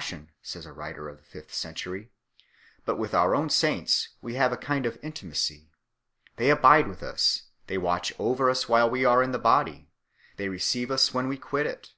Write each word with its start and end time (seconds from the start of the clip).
sion, 0.00 0.32
says 0.42 0.66
a 0.66 0.72
writer 0.72 1.08
of 1.08 1.16
the 1.18 1.22
fifth 1.22 1.54
century 1.54 2.06
1, 2.86 2.86
but 2.86 2.98
with 2.98 3.14
our 3.14 3.36
own 3.36 3.48
saints 3.48 4.08
we 4.20 4.34
have 4.34 4.50
a 4.52 4.56
kind 4.56 4.84
of 4.84 4.98
intimacy. 5.00 5.70
They 6.38 6.50
abide 6.50 6.88
with 6.88 7.04
us, 7.04 7.44
they 7.68 7.78
watch 7.78 8.12
over 8.18 8.50
us 8.50 8.68
while 8.68 8.90
we 8.90 9.04
are 9.04 9.22
in 9.22 9.30
the 9.30 9.38
body, 9.38 9.88
they 10.38 10.48
receive 10.48 10.90
us 10.90 11.14
when 11.14 11.28
we 11.28 11.36
quit 11.36 11.66
it. 11.66 11.90